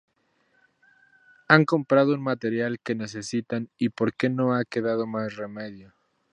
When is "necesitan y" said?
2.95-3.89